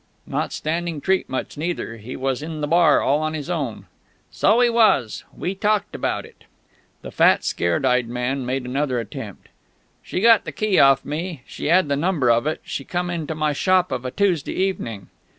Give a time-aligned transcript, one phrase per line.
[0.25, 3.85] "Not standing treat much, neither; he was in the bar, all on his own...."
[4.31, 6.45] "So 'e was; we talked about it...."
[7.03, 9.49] The fat, scared eyed man made another attempt.
[10.01, 13.11] "She got the key off of me she 'ad the number of it she come
[13.11, 15.09] into my shop of a Tuesday evening...."